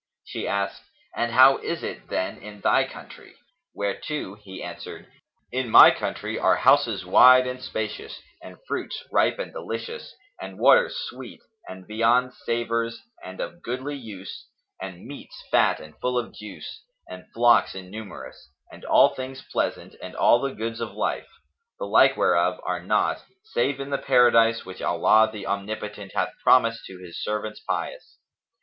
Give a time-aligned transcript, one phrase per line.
[0.25, 0.81] She asked,
[1.15, 3.35] "And how is it then in thy country?";
[3.75, 5.05] whereto he answered,
[5.51, 10.97] "In my country are houses wide and spacious and fruits ripe and delicious and waters
[11.07, 14.47] sweet and viands savorous and of goodly use
[14.81, 20.15] and meats fat and full of juice and flocks innumerous and all things pleasant and
[20.15, 21.27] all the goods of life,
[21.77, 26.85] the like whereof are not, save in the Paradise which Allah the Omnipotent hath promised
[26.87, 28.17] to His servants pious."